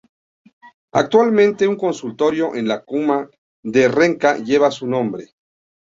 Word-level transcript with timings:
Actualmente, 0.93 1.67
un 1.67 1.75
consultorio 1.75 2.55
en 2.55 2.67
la 2.67 2.83
comuna 2.83 3.29
de 3.61 3.87
Renca 3.87 4.39
lleva 4.39 4.71
su 4.71 4.87
nombre. 4.87 5.35